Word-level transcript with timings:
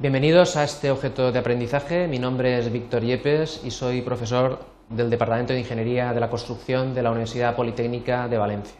Bienvenidos 0.00 0.56
a 0.56 0.62
este 0.62 0.92
objeto 0.92 1.32
de 1.32 1.40
aprendizaje. 1.40 2.06
Mi 2.06 2.20
nombre 2.20 2.56
es 2.56 2.70
Víctor 2.70 3.02
Yepes 3.02 3.62
y 3.64 3.72
soy 3.72 4.00
profesor 4.00 4.60
del 4.88 5.10
Departamento 5.10 5.52
de 5.52 5.58
Ingeniería 5.58 6.12
de 6.12 6.20
la 6.20 6.30
Construcción 6.30 6.94
de 6.94 7.02
la 7.02 7.10
Universidad 7.10 7.56
Politécnica 7.56 8.28
de 8.28 8.38
Valencia. 8.38 8.78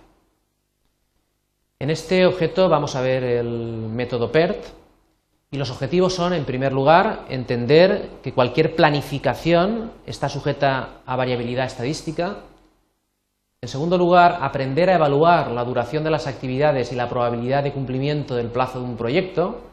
En 1.81 1.91
este 1.91 2.25
objeto 2.25 2.69
vamos 2.69 2.95
a 2.95 3.01
ver 3.01 3.25
el 3.25 3.49
método 3.49 4.31
PERT 4.31 4.65
y 5.51 5.57
los 5.57 5.73
objetivos 5.73 6.15
son, 6.15 6.35
en 6.35 6.45
primer 6.45 6.73
lugar, 6.73 7.25
entender 7.29 8.11
que 8.23 8.33
cualquier 8.33 8.77
planificación 8.77 9.91
está 10.07 10.29
sujeta 10.29 11.01
a 11.05 11.17
variabilidad 11.17 11.67
estadística. 11.67 12.45
En 13.61 13.69
segundo 13.69 13.99
lugar, 13.99 14.39
aprender 14.41 14.89
a 14.89 14.95
evaluar 14.95 15.51
la 15.51 15.65
duración 15.65 16.05
de 16.05 16.11
las 16.11 16.29
actividades 16.29 16.93
y 16.93 16.95
la 16.95 17.09
probabilidad 17.09 17.65
de 17.65 17.73
cumplimiento 17.73 18.37
del 18.37 18.53
plazo 18.53 18.79
de 18.79 18.85
un 18.85 18.97
proyecto. 18.97 19.68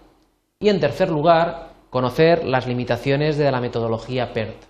Y 0.66 0.70
en 0.70 0.80
tercer 0.80 1.12
lugar, 1.12 1.74
conocer 1.92 2.44
las 2.44 2.66
limitaciones 2.66 3.38
de 3.38 3.52
la 3.52 3.62
metodología 3.62 4.34
PERT. 4.34 4.64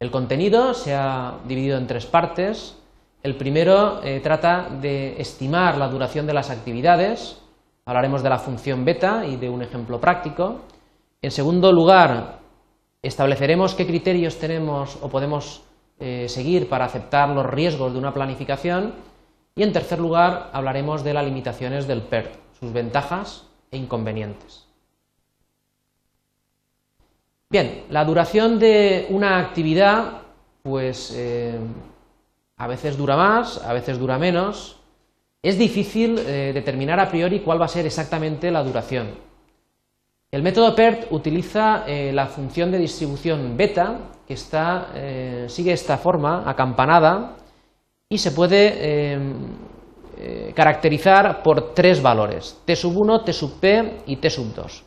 El 0.00 0.10
contenido 0.10 0.74
se 0.74 0.96
ha 0.96 1.34
dividido 1.46 1.78
en 1.78 1.86
tres 1.86 2.04
partes. 2.04 2.76
El 3.22 3.36
primero 3.36 4.02
eh, 4.02 4.18
trata 4.18 4.68
de 4.68 5.20
estimar 5.20 5.78
la 5.78 5.86
duración 5.86 6.26
de 6.26 6.34
las 6.34 6.50
actividades. 6.50 7.40
Hablaremos 7.84 8.24
de 8.24 8.30
la 8.30 8.40
función 8.40 8.84
beta 8.84 9.24
y 9.24 9.36
de 9.36 9.48
un 9.48 9.62
ejemplo 9.62 10.00
práctico. 10.00 10.62
En 11.22 11.30
segundo 11.30 11.70
lugar, 11.70 12.40
estableceremos 13.00 13.76
qué 13.76 13.86
criterios 13.86 14.40
tenemos 14.40 14.98
o 15.02 15.08
podemos 15.08 15.62
eh, 16.00 16.26
seguir 16.28 16.68
para 16.68 16.86
aceptar 16.86 17.28
los 17.28 17.46
riesgos 17.46 17.92
de 17.92 18.00
una 18.00 18.12
planificación. 18.12 18.92
Y 19.54 19.62
en 19.62 19.72
tercer 19.72 20.00
lugar, 20.00 20.50
hablaremos 20.52 21.04
de 21.04 21.14
las 21.14 21.24
limitaciones 21.24 21.86
del 21.86 22.02
PERT, 22.02 22.34
sus 22.58 22.72
ventajas 22.72 23.53
inconvenientes. 23.74 24.64
Bien, 27.54 27.84
la 27.88 28.04
duración 28.04 28.58
de 28.58 29.06
una 29.10 29.38
actividad, 29.38 30.22
pues 30.62 31.12
eh, 31.14 31.56
a 32.56 32.66
veces 32.66 32.96
dura 32.96 33.16
más, 33.16 33.62
a 33.64 33.72
veces 33.72 33.96
dura 33.98 34.18
menos. 34.18 34.80
Es 35.40 35.56
difícil 35.56 36.18
eh, 36.18 36.50
determinar 36.52 36.98
a 36.98 37.08
priori 37.08 37.40
cuál 37.40 37.60
va 37.60 37.66
a 37.66 37.68
ser 37.68 37.86
exactamente 37.86 38.50
la 38.50 38.64
duración. 38.64 39.14
El 40.32 40.42
método 40.42 40.74
PERT 40.74 41.12
utiliza 41.12 41.84
eh, 41.86 42.10
la 42.12 42.26
función 42.26 42.72
de 42.72 42.78
distribución 42.78 43.56
beta, 43.56 43.98
que 44.26 44.34
está, 44.34 44.88
sigue 45.46 45.72
esta 45.72 45.98
forma, 45.98 46.50
acampanada, 46.50 47.36
y 48.08 48.18
se 48.18 48.32
puede 48.32 49.14
eh, 50.16 50.52
caracterizar 50.54 51.42
por 51.42 51.74
tres 51.74 52.02
valores, 52.02 52.60
T 52.64 52.76
sub 52.76 52.96
1, 52.96 53.22
T 53.22 53.32
sub 53.32 53.60
P 53.60 54.02
y 54.06 54.16
T 54.16 54.30
sub 54.30 54.54
2. 54.54 54.84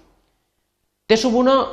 T 1.08 1.17
sub 1.17 1.36
1 1.36 1.67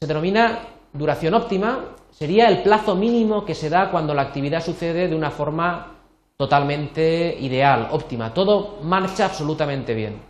se 0.00 0.06
denomina 0.06 0.58
duración 0.92 1.34
óptima, 1.34 1.96
sería 2.10 2.48
el 2.48 2.62
plazo 2.62 2.94
mínimo 2.94 3.44
que 3.44 3.54
se 3.54 3.70
da 3.70 3.90
cuando 3.90 4.14
la 4.14 4.22
actividad 4.22 4.62
sucede 4.62 5.08
de 5.08 5.16
una 5.16 5.30
forma 5.30 5.92
totalmente 6.36 7.36
ideal, 7.40 7.88
óptima, 7.92 8.32
todo 8.32 8.78
marcha 8.82 9.24
absolutamente 9.26 9.94
bien. 9.94 10.20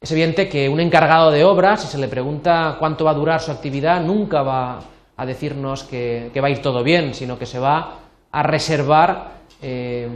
Es 0.00 0.12
evidente 0.12 0.48
que 0.48 0.68
un 0.68 0.80
encargado 0.80 1.30
de 1.30 1.44
obra, 1.44 1.76
si 1.76 1.86
se 1.86 1.98
le 1.98 2.08
pregunta 2.08 2.76
cuánto 2.78 3.04
va 3.04 3.12
a 3.12 3.14
durar 3.14 3.40
su 3.40 3.50
actividad, 3.50 4.02
nunca 4.02 4.42
va 4.42 4.80
a 5.16 5.26
decirnos 5.26 5.84
que, 5.84 6.30
va 6.42 6.48
a 6.48 6.50
ir 6.50 6.60
todo 6.60 6.82
bien, 6.82 7.14
sino 7.14 7.38
que 7.38 7.46
se 7.46 7.58
va 7.58 8.00
a 8.30 8.42
reservar 8.42 9.30
eh, 9.62 10.08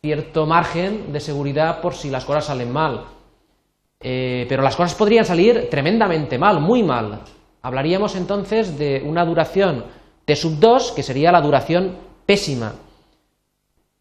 cierto 0.00 0.46
margen 0.46 1.12
de 1.12 1.20
seguridad 1.20 1.80
por 1.80 1.94
si 1.94 2.10
las 2.10 2.24
cosas 2.24 2.46
salen 2.46 2.72
mal. 2.72 3.04
Eh, 4.00 4.46
pero 4.48 4.62
las 4.62 4.76
cosas 4.76 4.94
podrían 4.94 5.26
salir 5.26 5.68
tremendamente 5.70 6.38
mal, 6.38 6.60
muy 6.60 6.82
mal. 6.82 7.20
Hablaríamos 7.62 8.16
entonces 8.16 8.78
de 8.78 9.02
una 9.04 9.24
duración 9.26 9.84
T 10.24 10.34
sub 10.36 10.58
2, 10.58 10.92
que 10.92 11.02
sería 11.02 11.32
la 11.32 11.42
duración 11.42 11.96
pésima. 12.24 12.72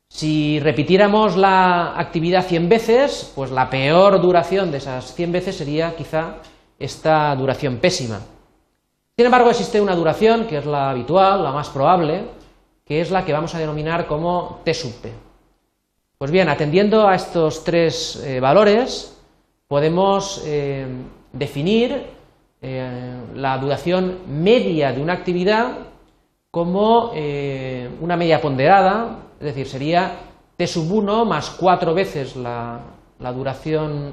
Si 0.07 0.59
repitiéramos 0.61 1.35
la 1.35 1.99
actividad 1.99 2.45
100 2.45 2.69
veces, 2.69 3.31
pues 3.35 3.51
la 3.51 3.69
peor 3.69 4.21
duración 4.21 4.71
de 4.71 4.77
esas 4.77 5.13
100 5.13 5.31
veces 5.31 5.57
sería 5.57 5.95
quizá 5.95 6.37
esta 6.79 7.35
duración 7.35 7.77
pésima. 7.77 8.21
Sin 9.17 9.25
embargo, 9.25 9.49
existe 9.49 9.81
una 9.81 9.95
duración 9.95 10.47
que 10.47 10.57
es 10.57 10.65
la 10.65 10.91
habitual, 10.91 11.43
la 11.43 11.51
más 11.51 11.69
probable, 11.69 12.23
que 12.85 13.01
es 13.01 13.11
la 13.11 13.25
que 13.25 13.33
vamos 13.33 13.53
a 13.53 13.59
denominar 13.59 14.07
como 14.07 14.61
T 14.63 14.73
sub 14.73 14.93
P. 15.01 15.28
Pues 16.19 16.31
bien, 16.31 16.49
atendiendo 16.49 17.07
a 17.07 17.15
estos 17.15 17.63
tres 17.63 18.21
eh, 18.25 18.41
valores, 18.41 19.17
podemos 19.69 20.43
eh, 20.45 20.85
definir 21.31 22.07
eh, 22.61 23.21
la 23.35 23.57
duración 23.57 24.17
media 24.27 24.91
de 24.91 25.01
una 25.01 25.13
actividad 25.13 25.77
como 26.51 27.11
una 28.01 28.17
media 28.17 28.41
ponderada, 28.41 29.19
es 29.39 29.45
decir, 29.45 29.65
sería 29.65 30.11
T 30.57 30.67
sub 30.67 30.91
1 30.91 31.23
más 31.23 31.51
cuatro 31.51 31.93
veces 31.93 32.35
la, 32.35 32.81
duración 33.33 34.11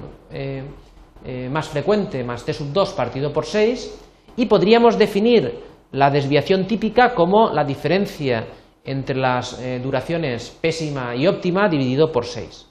más 1.51 1.69
frecuente 1.69 2.23
más 2.23 2.45
T 2.45 2.53
sub 2.53 2.73
2 2.73 2.93
partido 2.93 3.33
por 3.33 3.47
6, 3.47 3.99
y 4.37 4.47
podríamos 4.47 4.97
definir 4.97 5.61
la 5.91 6.11
desviación 6.11 6.69
típica 6.69 7.15
como 7.17 7.51
la 7.51 7.65
diferencia 7.65 8.47
entre 8.87 9.17
las 9.17 9.61
eh, 9.61 9.81
duraciones 9.83 10.57
pésima 10.61 11.15
y 11.15 11.27
óptima 11.27 11.69
dividido 11.69 12.11
por 12.11 12.25
6. 12.25 12.67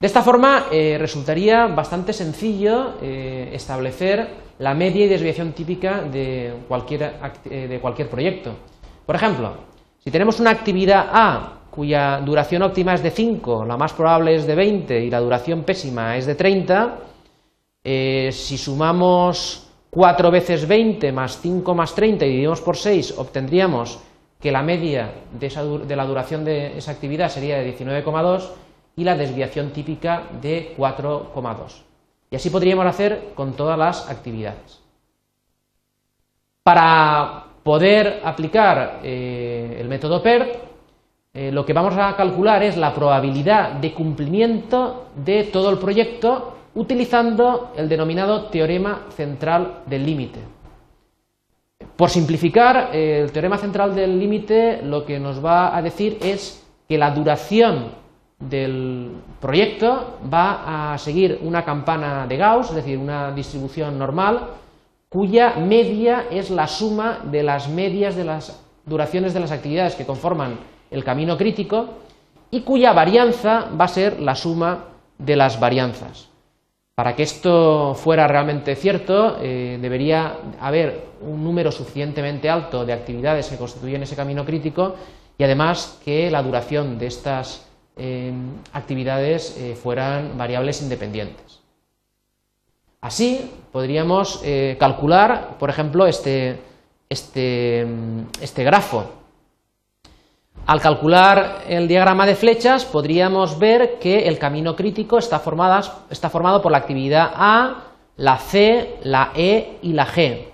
De 0.00 0.06
esta 0.06 0.22
forma 0.22 0.66
eh, 0.72 0.96
resultaría 0.98 1.66
bastante 1.66 2.12
sencillo 2.12 2.94
eh, 3.00 3.50
establecer 3.52 4.42
la 4.58 4.74
media 4.74 5.04
y 5.04 5.08
desviación 5.08 5.52
típica 5.52 6.02
de 6.02 6.54
cualquier, 6.68 7.14
de 7.44 7.80
cualquier 7.80 8.08
proyecto. 8.08 8.54
Por 9.04 9.16
ejemplo, 9.16 9.54
si 9.98 10.10
tenemos 10.10 10.38
una 10.38 10.50
actividad 10.50 11.08
A 11.12 11.60
cuya 11.70 12.20
duración 12.20 12.62
óptima 12.62 12.94
es 12.94 13.02
de 13.02 13.10
5, 13.10 13.64
la 13.64 13.76
más 13.76 13.92
probable 13.94 14.36
es 14.36 14.46
de 14.46 14.54
20 14.54 15.00
y 15.00 15.10
la 15.10 15.18
duración 15.18 15.64
pésima 15.64 16.16
es 16.16 16.26
de 16.26 16.36
30, 16.36 16.98
si 17.82 18.56
sumamos 18.56 19.64
4 19.94 20.30
veces 20.30 20.68
20 20.68 21.12
más 21.12 21.40
5 21.40 21.74
más 21.74 21.94
30 21.94 22.24
y 22.24 22.28
dividimos 22.28 22.60
por 22.60 22.76
6, 22.76 23.14
obtendríamos 23.18 23.98
que 24.40 24.52
la 24.52 24.62
media 24.62 25.12
de, 25.32 25.96
la 25.96 26.04
duración 26.04 26.44
de 26.44 26.78
esa 26.78 26.92
actividad 26.92 27.28
sería 27.28 27.58
de 27.58 27.76
19,2 27.76 28.50
y 28.96 29.04
la 29.04 29.16
desviación 29.16 29.70
típica 29.70 30.24
de 30.40 30.74
4,2. 30.76 31.82
Y 32.30 32.36
así 32.36 32.50
podríamos 32.50 32.86
hacer 32.86 33.32
con 33.34 33.54
todas 33.54 33.78
las 33.78 34.08
actividades. 34.08 34.80
Para 36.62 37.44
poder 37.62 38.20
aplicar 38.24 39.00
eh, 39.02 39.76
el 39.80 39.88
método 39.88 40.22
PERT, 40.22 40.56
eh, 41.32 41.50
lo 41.50 41.66
que 41.66 41.72
vamos 41.72 41.94
a 41.96 42.14
calcular 42.14 42.62
es 42.62 42.76
la 42.76 42.94
probabilidad 42.94 43.72
de 43.72 43.92
cumplimiento 43.92 45.08
de 45.16 45.44
todo 45.44 45.70
el 45.70 45.78
proyecto 45.78 46.58
utilizando 46.74 47.72
el 47.76 47.88
denominado 47.88 48.46
teorema 48.46 49.06
central 49.10 49.82
del 49.86 50.06
límite. 50.06 50.40
Por 51.96 52.10
simplificar, 52.10 52.90
eh, 52.92 53.20
el 53.22 53.30
teorema 53.30 53.56
central 53.56 53.94
del 53.94 54.18
límite 54.18 54.82
lo 54.82 55.04
que 55.04 55.20
nos 55.20 55.44
va 55.44 55.76
a 55.76 55.80
decir 55.80 56.18
es 56.20 56.64
que 56.88 56.98
la 56.98 57.12
duración 57.12 57.92
del 58.38 59.12
proyecto 59.40 60.18
va 60.32 60.92
a 60.92 60.98
seguir 60.98 61.38
una 61.42 61.64
campana 61.64 62.26
de 62.26 62.36
Gauss, 62.36 62.70
es 62.70 62.76
decir, 62.76 62.98
una 62.98 63.30
distribución 63.30 63.96
normal, 63.96 64.40
cuya 65.08 65.54
media 65.54 66.24
es 66.30 66.50
la 66.50 66.66
suma 66.66 67.20
de 67.30 67.44
las 67.44 67.68
medias 67.68 68.16
de 68.16 68.24
las 68.24 68.60
duraciones 68.84 69.32
de 69.32 69.40
las 69.40 69.52
actividades 69.52 69.94
que 69.94 70.04
conforman 70.04 70.58
el 70.90 71.04
camino 71.04 71.38
crítico 71.38 71.86
y 72.50 72.62
cuya 72.62 72.92
varianza 72.92 73.68
va 73.80 73.84
a 73.84 73.88
ser 73.88 74.20
la 74.20 74.34
suma 74.34 74.86
de 75.18 75.36
las 75.36 75.60
varianzas. 75.60 76.33
Para 76.94 77.16
que 77.16 77.24
esto 77.24 77.96
fuera 77.96 78.28
realmente 78.28 78.76
cierto, 78.76 79.38
eh, 79.42 79.78
debería 79.80 80.36
haber 80.60 81.08
un 81.22 81.42
número 81.42 81.72
suficientemente 81.72 82.48
alto 82.48 82.86
de 82.86 82.92
actividades 82.92 83.48
que 83.48 83.56
constituyen 83.56 84.04
ese 84.04 84.14
camino 84.14 84.44
crítico 84.44 84.94
y 85.36 85.42
además 85.42 85.98
que 86.04 86.30
la 86.30 86.40
duración 86.40 86.96
de 86.96 87.08
estas 87.08 87.66
eh, 87.96 88.32
actividades 88.72 89.56
eh, 89.58 89.74
fueran 89.74 90.38
variables 90.38 90.82
independientes. 90.82 91.60
Así 93.00 93.50
podríamos 93.72 94.42
calcular, 94.78 95.58
por 95.58 95.68
ejemplo, 95.68 96.06
este, 96.06 96.58
este, 97.10 97.86
este 98.40 98.64
grafo 98.64 99.23
al 100.66 100.80
calcular 100.80 101.62
el 101.68 101.88
diagrama 101.88 102.26
de 102.26 102.34
flechas 102.34 102.84
podríamos 102.84 103.58
ver 103.58 103.98
que 103.98 104.28
el 104.28 104.38
camino 104.38 104.74
crítico 104.74 105.18
está, 105.18 105.38
formado 105.38 106.62
por 106.62 106.72
la 106.72 106.78
actividad 106.78 107.32
A, 107.34 107.84
la 108.16 108.38
C, 108.38 108.96
la 109.02 109.32
E 109.34 109.78
y 109.82 109.92
la 109.92 110.06
G. 110.06 110.46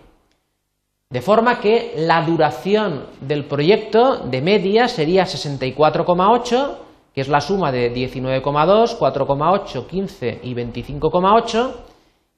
De 1.11 1.20
forma 1.20 1.61
que 1.61 1.94
la 1.97 2.23
duración 2.23 3.06
del 3.20 3.44
proyecto 3.44 4.19
de 4.19 4.41
media 4.41 4.88
sería 4.88 5.25
64,8 5.25 6.76
que 7.14 7.20
es 7.20 7.29
la 7.29 7.41
suma 7.41 7.73
de 7.73 7.93
19,2, 7.93 8.99
4,8, 8.99 9.87
15 9.87 10.41
y 10.43 10.55
25,8, 10.55 11.73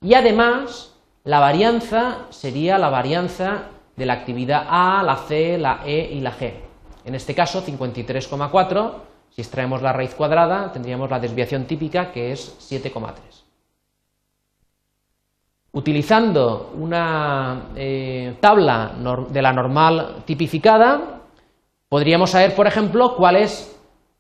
y 0.00 0.14
además 0.14 0.94
la 1.24 1.40
varianza 1.40 2.26
sería 2.30 2.78
la 2.78 2.88
varianza 2.88 3.64
de 3.96 4.06
la 4.06 4.14
actividad 4.14 4.66
A, 4.68 5.02
la 5.02 5.16
C, 5.16 5.58
la 5.58 5.82
E 5.84 6.10
y 6.12 6.20
la 6.20 6.32
G. 6.32 6.54
En 7.04 7.14
este 7.14 7.34
caso, 7.34 7.64
53,4, 7.64 8.92
si 9.30 9.40
extraemos 9.40 9.82
la 9.82 9.92
raíz 9.92 10.14
cuadrada, 10.14 10.72
tendríamos 10.72 11.10
la 11.10 11.18
desviación 11.18 11.64
típica 11.64 12.12
que 12.12 12.32
es 12.32 12.56
7,3. 12.70 13.12
Utilizando 15.72 16.72
una 16.78 17.70
eh, 17.74 18.36
tabla 18.40 18.92
de 19.30 19.42
la 19.42 19.52
normal 19.52 20.22
tipificada, 20.26 21.20
podríamos 21.88 22.30
saber, 22.30 22.54
por 22.54 22.66
ejemplo, 22.66 23.16
cuál 23.16 23.36
es 23.36 23.74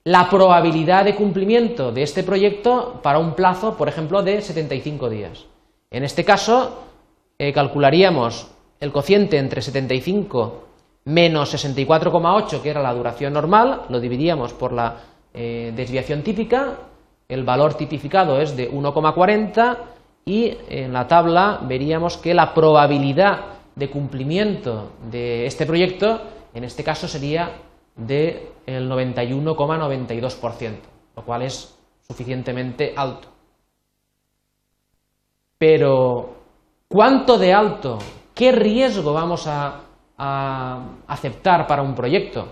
la 0.04 0.28
probabilidad 0.30 1.04
de 1.04 1.14
cumplimiento 1.14 1.92
de 1.92 2.02
este 2.02 2.22
proyecto 2.22 3.00
para 3.02 3.18
un 3.18 3.34
plazo, 3.34 3.76
por 3.76 3.88
ejemplo, 3.88 4.22
de 4.22 4.40
75 4.40 5.10
días. 5.10 5.44
En 5.90 6.04
este 6.04 6.24
caso, 6.24 6.84
eh, 7.38 7.52
calcularíamos 7.52 8.50
el 8.80 8.90
cociente 8.90 9.36
entre 9.36 9.60
75 9.60 10.71
menos 11.04 11.54
64,8, 11.54 12.62
que 12.62 12.70
era 12.70 12.82
la 12.82 12.94
duración 12.94 13.32
normal, 13.32 13.82
lo 13.88 14.00
dividíamos 14.00 14.52
por 14.52 14.72
la 14.72 14.96
eh, 15.34 15.72
desviación 15.74 16.22
típica, 16.22 16.78
el 17.28 17.44
valor 17.44 17.74
tipificado 17.74 18.40
es 18.40 18.56
de 18.56 18.70
1,40 18.70 19.78
y 20.24 20.56
en 20.68 20.92
la 20.92 21.06
tabla 21.06 21.60
veríamos 21.62 22.18
que 22.18 22.34
la 22.34 22.52
probabilidad 22.52 23.52
de 23.74 23.90
cumplimiento 23.90 24.92
de 25.10 25.46
este 25.46 25.66
proyecto, 25.66 26.20
en 26.52 26.64
este 26.64 26.84
caso 26.84 27.08
sería 27.08 27.52
del 27.96 28.50
91,92%, 28.66 30.76
lo 31.16 31.24
cual 31.24 31.42
es 31.42 31.74
suficientemente 32.06 32.92
alto. 32.96 33.28
Pero, 35.58 36.34
¿cuánto 36.88 37.38
de 37.38 37.54
alto? 37.54 37.98
¿Qué 38.34 38.52
riesgo 38.52 39.12
vamos 39.12 39.46
a, 39.46 39.80
aceptar 41.06 41.66
para 41.66 41.82
un 41.82 41.94
proyecto? 41.94 42.48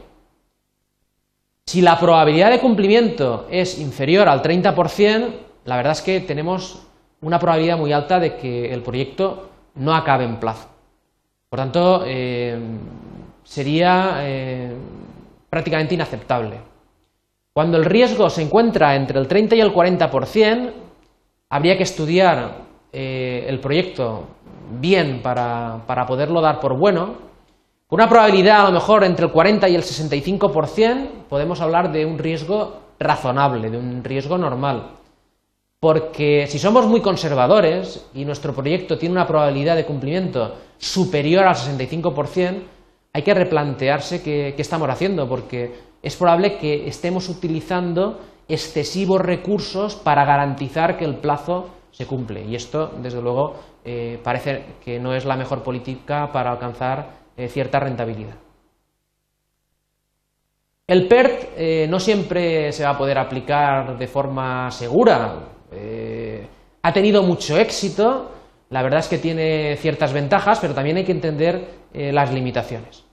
Si 1.67 1.81
la 1.83 1.99
probabilidad 1.99 2.51
de 2.51 2.59
cumplimiento 2.59 3.47
es 3.51 3.79
inferior 3.79 4.29
al 4.29 4.43
30%, 4.43 5.29
la 5.65 5.77
verdad 5.77 5.93
es 5.93 6.03
que 6.03 6.21
tenemos 6.21 6.83
una 7.21 7.39
probabilidad 7.39 7.79
muy 7.79 7.93
alta 7.93 8.19
de 8.19 8.37
que 8.37 8.73
el 8.73 8.83
proyecto 8.83 9.51
no 9.77 9.95
acabe 9.95 10.25
en 10.25 10.37
plazo. 10.41 10.69
Por 11.49 11.59
tanto, 11.59 12.05
eh, 12.07 12.59
sería 13.45 14.19
eh, 14.21 14.73
prácticamente 15.49 15.95
inaceptable. 15.95 16.57
Cuando 17.53 17.77
el 17.77 17.85
riesgo 17.85 18.31
se 18.31 18.43
encuentra 18.43 18.95
entre 18.95 19.19
el 19.19 19.27
30 19.27 19.57
y 19.57 19.61
el 19.61 19.75
40%, 19.75 20.71
habría 21.51 21.77
que 21.77 21.83
estudiar 21.83 22.59
eh, 22.93 23.45
el 23.49 23.59
proyecto 23.59 24.25
bien 24.81 25.21
para, 25.23 25.83
para, 25.87 26.07
poderlo 26.07 26.41
dar 26.41 26.61
por 26.61 26.75
bueno. 26.75 27.30
Una 27.91 28.09
probabilidad 28.09 28.61
a 28.61 28.65
lo 28.67 28.71
mejor 28.71 29.03
entre 29.03 29.27
el 29.27 29.33
40 29.33 29.69
y 29.69 29.75
el 29.75 29.83
65%, 29.83 31.09
podemos 31.29 31.61
hablar 31.61 31.91
de 31.91 32.07
un 32.07 32.19
riesgo 32.19 32.83
razonable, 33.01 33.69
de 33.69 33.77
un 33.77 34.05
riesgo 34.05 34.39
normal. 34.39 34.93
Porque 35.81 36.47
si 36.47 36.61
somos 36.61 36.87
muy 36.87 37.01
conservadores 37.01 38.07
y 38.15 38.25
nuestro 38.25 38.55
proyecto 38.55 38.97
tiene 38.97 39.17
una 39.17 39.27
probabilidad 39.27 39.75
de 39.75 39.87
cumplimiento 39.87 40.55
superior 40.79 41.45
al 41.49 41.57
65%, 41.57 42.63
hay 43.13 43.23
que 43.23 43.35
replantearse 43.35 44.23
qué, 44.23 44.55
estamos 44.57 44.89
haciendo, 44.89 45.29
porque 45.29 45.75
es 46.01 46.15
probable 46.15 46.59
que 46.59 46.87
estemos 46.87 47.29
utilizando 47.29 48.21
excesivos 48.47 49.21
recursos 49.21 49.97
para 49.97 50.25
garantizar 50.25 50.97
que 50.97 51.07
el 51.07 51.17
plazo 51.17 51.71
se 51.91 52.07
cumple. 52.07 52.45
Y 52.45 52.55
esto, 52.55 52.93
desde 53.03 53.21
luego, 53.21 53.57
eh, 53.85 54.21
parece 54.23 54.77
que 54.85 55.01
no 55.01 55.13
es 55.13 55.25
la 55.25 55.35
mejor 55.35 55.65
política 55.65 56.31
para 56.33 56.53
alcanzar 56.53 57.20
eh, 57.45 57.49
cierta 57.49 57.81
rentabilidad. 57.81 58.35
El 60.87 61.07
PERT 61.07 61.53
eh, 61.57 61.87
no 61.89 62.01
siempre 62.01 62.73
se 62.73 62.85
va 62.85 62.91
a 62.91 62.99
poder 62.99 63.19
aplicar 63.19 63.97
de 63.97 64.07
forma 64.07 64.71
segura. 64.71 65.47
ha 66.83 66.93
tenido 66.93 67.23
mucho 67.23 67.57
éxito, 67.57 68.33
la 68.71 68.83
verdad 68.83 69.01
es 69.01 69.09
que 69.09 69.19
tiene 69.19 69.77
ciertas 69.77 70.13
ventajas, 70.13 70.61
pero 70.61 70.75
también 70.75 70.97
hay 70.97 71.05
que 71.05 71.13
entender 71.13 71.81
eh, 71.93 72.13
las 72.13 72.33
limitaciones. 72.33 73.05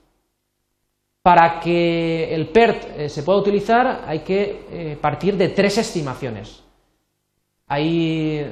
Para 1.20 1.58
que 1.58 2.32
el 2.32 2.48
PERT 2.48 2.84
eh, 2.96 3.08
se 3.08 3.24
pueda 3.24 3.40
utilizar 3.40 4.04
hay 4.06 4.20
que 4.20 4.66
eh, 4.70 4.98
partir 5.00 5.36
de 5.36 5.48
tres 5.48 5.76
estimaciones. 5.78 6.62
Hay 7.66 8.46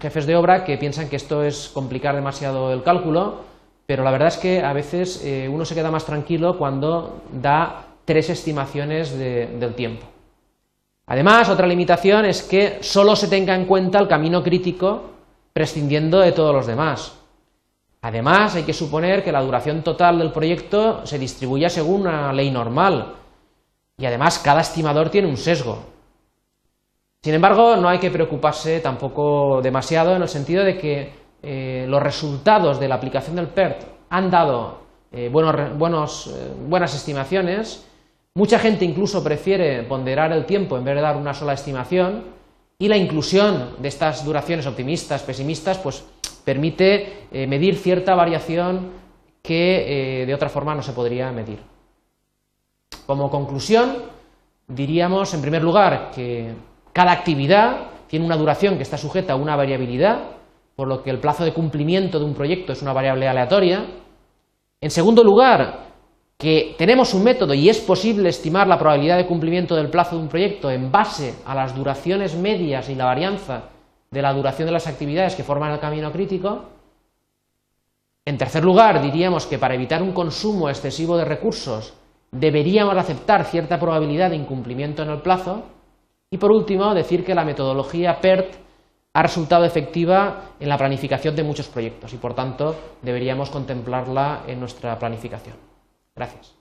jefes 0.00 0.24
de 0.24 0.36
obra 0.36 0.64
que 0.64 0.78
piensan 0.78 1.10
que 1.10 1.16
esto 1.16 1.42
es 1.42 1.68
complicar 1.68 2.14
demasiado 2.14 2.72
el 2.72 2.82
cálculo, 2.82 3.42
pero 3.86 4.02
la 4.02 4.10
verdad 4.10 4.28
es 4.28 4.36
que 4.36 4.62
a 4.62 4.72
veces 4.72 5.24
uno 5.48 5.64
se 5.64 5.74
queda 5.74 5.90
más 5.90 6.04
tranquilo 6.04 6.58
cuando 6.58 7.22
da 7.32 7.84
tres 8.04 8.30
estimaciones 8.30 9.16
del 9.18 9.74
tiempo. 9.74 10.06
Además, 11.06 11.48
otra 11.48 11.68
limitación 11.68 12.24
es 12.24 12.42
que 12.42 12.78
solo 12.80 13.14
se 13.14 13.28
tenga 13.28 13.54
en 13.54 13.66
cuenta 13.66 14.00
el 14.00 14.08
camino 14.08 14.42
crítico 14.42 15.10
prescindiendo 15.52 16.18
de 16.18 16.32
todos 16.32 16.52
los 16.52 16.66
demás. 16.66 17.16
Además, 18.02 18.56
hay 18.56 18.64
que 18.64 18.72
suponer 18.72 19.24
que 19.24 19.32
la 19.32 19.40
duración 19.42 19.82
total 19.82 20.18
del 20.18 20.32
proyecto 20.32 21.06
se 21.06 21.18
distribuya 21.18 21.70
según 21.70 22.02
una 22.02 22.32
ley 22.32 22.50
normal. 22.50 23.14
Y 23.98 24.06
además, 24.06 24.38
cada 24.40 24.60
estimador 24.60 25.08
tiene 25.10 25.28
un 25.28 25.36
sesgo. 25.36 25.78
Sin 27.22 27.34
embargo, 27.34 27.76
no 27.76 27.88
hay 27.88 27.98
que 27.98 28.10
preocuparse 28.10 28.80
tampoco 28.80 29.60
demasiado 29.62 30.14
en 30.14 30.22
el 30.22 30.28
sentido 30.28 30.62
de 30.62 30.76
que 30.76 31.14
eh, 31.42 31.86
los 31.88 32.02
resultados 32.02 32.80
de 32.80 32.88
la 32.88 32.96
aplicación 32.96 33.36
del 33.36 33.48
PERT 33.48 33.82
han 34.10 34.30
dado 34.30 34.80
eh, 35.12 35.28
buenos, 35.30 36.26
eh, 36.26 36.52
buenas 36.66 36.94
estimaciones. 36.94 37.86
Mucha 38.34 38.58
gente 38.58 38.84
incluso 38.84 39.22
prefiere 39.22 39.82
ponderar 39.84 40.32
el 40.32 40.44
tiempo 40.44 40.76
en 40.76 40.84
vez 40.84 40.94
de 40.94 41.00
dar 41.00 41.16
una 41.16 41.34
sola 41.34 41.54
estimación 41.54 42.24
y 42.78 42.88
la 42.88 42.96
inclusión 42.96 43.76
de 43.78 43.88
estas 43.88 44.24
duraciones 44.24 44.66
optimistas, 44.66 45.22
pesimistas, 45.22 45.78
pues 45.78 46.04
permite 46.44 47.26
medir 47.32 47.76
cierta 47.76 48.14
variación 48.14 48.90
que 49.42 50.24
de 50.26 50.34
otra 50.34 50.50
forma 50.50 50.74
no 50.74 50.82
se 50.82 50.92
podría 50.92 51.32
medir. 51.32 51.58
Como 53.06 53.30
conclusión, 53.30 53.96
diríamos 54.68 55.32
en 55.32 55.40
primer 55.40 55.62
lugar 55.62 56.10
que 56.14 56.52
cada 56.92 57.12
actividad 57.12 57.88
tiene 58.08 58.24
una 58.24 58.36
duración 58.36 58.76
que 58.76 58.82
está 58.82 58.98
sujeta 58.98 59.32
a 59.32 59.36
una 59.36 59.56
variabilidad, 59.56 60.35
por 60.76 60.88
lo 60.88 61.02
que 61.02 61.10
el 61.10 61.18
plazo 61.18 61.44
de 61.44 61.54
cumplimiento 61.54 62.18
de 62.18 62.26
un 62.26 62.34
proyecto 62.34 62.72
es 62.72 62.82
una 62.82 62.92
variable 62.92 63.26
aleatoria. 63.26 63.86
En 64.80 64.90
segundo 64.90 65.24
lugar, 65.24 65.86
que 66.38 66.74
tenemos 66.76 67.14
un 67.14 67.24
método 67.24 67.54
y 67.54 67.70
es 67.70 67.80
posible 67.80 68.28
estimar 68.28 68.68
la 68.68 68.78
probabilidad 68.78 69.16
de 69.16 69.26
cumplimiento 69.26 69.74
del 69.74 69.88
plazo 69.88 70.16
de 70.16 70.22
un 70.22 70.28
proyecto 70.28 70.70
en 70.70 70.92
base 70.92 71.34
a 71.46 71.54
las 71.54 71.74
duraciones 71.74 72.36
medias 72.36 72.90
y 72.90 72.94
la 72.94 73.06
varianza 73.06 73.70
de 74.10 74.22
la 74.22 74.34
duración 74.34 74.66
de 74.66 74.72
las 74.72 74.86
actividades 74.86 75.34
que 75.34 75.44
forman 75.44 75.72
el 75.72 75.80
camino 75.80 76.12
crítico. 76.12 76.66
En 78.26 78.36
tercer 78.36 78.62
lugar, 78.62 79.00
diríamos 79.00 79.46
que 79.46 79.58
para 79.58 79.74
evitar 79.74 80.02
un 80.02 80.12
consumo 80.12 80.68
excesivo 80.68 81.16
de 81.16 81.24
recursos 81.24 81.94
deberíamos 82.30 82.96
aceptar 82.96 83.44
cierta 83.44 83.80
probabilidad 83.80 84.30
de 84.30 84.36
incumplimiento 84.36 85.02
en 85.02 85.10
el 85.10 85.22
plazo. 85.22 85.62
Y 86.30 86.36
por 86.36 86.50
último, 86.50 86.92
decir 86.92 87.24
que 87.24 87.34
la 87.34 87.44
metodología 87.44 88.20
PERT 88.20 88.65
ha 89.16 89.22
resultado 89.22 89.64
efectiva 89.64 90.52
en 90.60 90.68
la 90.68 90.76
planificación 90.76 91.34
de 91.34 91.42
muchos 91.42 91.68
proyectos 91.68 92.12
y 92.12 92.18
por 92.18 92.34
tanto 92.34 92.76
deberíamos 93.00 93.48
contemplarla 93.48 94.42
en 94.46 94.60
nuestra 94.60 94.98
planificación. 94.98 95.56
Gracias. 96.14 96.54